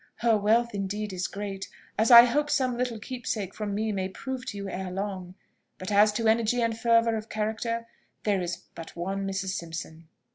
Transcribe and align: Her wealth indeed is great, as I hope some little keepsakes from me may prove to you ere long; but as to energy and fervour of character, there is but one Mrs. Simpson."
Her 0.15 0.35
wealth 0.35 0.73
indeed 0.73 1.13
is 1.13 1.27
great, 1.27 1.69
as 1.95 2.09
I 2.09 2.23
hope 2.25 2.49
some 2.49 2.75
little 2.75 2.97
keepsakes 2.97 3.55
from 3.55 3.75
me 3.75 3.91
may 3.91 4.09
prove 4.09 4.47
to 4.47 4.57
you 4.57 4.67
ere 4.67 4.89
long; 4.89 5.35
but 5.77 5.91
as 5.91 6.11
to 6.13 6.27
energy 6.27 6.59
and 6.59 6.75
fervour 6.75 7.15
of 7.15 7.29
character, 7.29 7.85
there 8.23 8.41
is 8.41 8.57
but 8.73 8.95
one 8.95 9.27
Mrs. 9.27 9.49
Simpson." 9.49 10.07